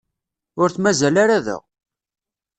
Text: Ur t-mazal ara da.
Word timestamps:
Ur 0.61 0.69
t-mazal 0.71 1.15
ara 1.23 1.37
da. 1.45 1.57